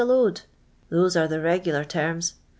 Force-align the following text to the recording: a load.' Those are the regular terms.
a 0.01 0.03
load.' 0.03 0.41
Those 0.89 1.15
are 1.15 1.27
the 1.27 1.39
regular 1.41 1.85
terms. 1.85 2.33